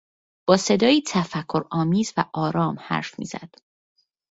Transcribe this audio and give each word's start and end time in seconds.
با 0.47 0.57
صدایی 0.57 1.03
تفکر 1.07 1.65
آمیز 1.71 2.13
و 2.17 2.25
آرام 2.33 2.75
حرف 2.81 3.19
می 3.19 3.25
زد. 3.25 3.53